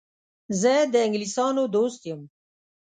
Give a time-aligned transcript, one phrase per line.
[0.61, 2.21] زه د انګلیسیانو دوست یم.